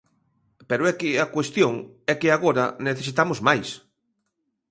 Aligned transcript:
Pero 0.69 0.83
é 0.91 0.93
que 0.99 1.09
a 1.25 1.31
cuestión 1.35 1.73
é 2.11 2.13
que 2.19 2.29
agora 2.31 2.65
necesitamos 2.87 3.39
máis. 3.47 3.67